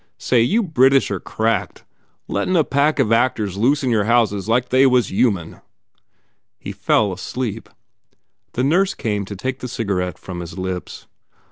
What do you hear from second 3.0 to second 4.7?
actors loose in your houses like